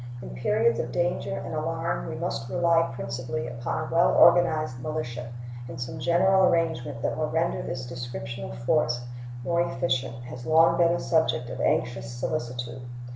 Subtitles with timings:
[0.19, 5.31] In periods of danger and alarm we must rely principally upon a well organized militia,
[5.69, 9.05] and some general arrangement that will render this description of force
[9.43, 12.81] more efficient has long been a subject of anxious solicitude.